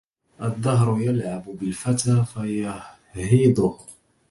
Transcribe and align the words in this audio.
الدهر 0.41 1.01
يلعب 1.01 1.43
بالفتى 1.61 2.25
فيهيضه 2.33 3.79